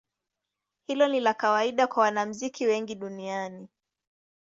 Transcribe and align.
Hilo 0.87 1.07
ni 1.07 1.19
la 1.19 1.33
kawaida 1.33 1.87
kwa 1.87 2.03
wanamuziki 2.03 2.65
wengi 2.67 2.95
duniani. 2.95 3.67